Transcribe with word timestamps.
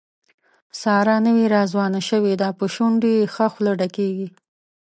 ساره 0.81 1.15
نوې 1.27 1.45
راځوانه 1.55 2.01
شوې 2.09 2.33
ده، 2.41 2.49
په 2.59 2.65
شونډو 2.73 3.09
یې 3.17 3.25
ښه 3.33 3.45
خوله 3.53 3.71
ډکېږي. 3.79 4.27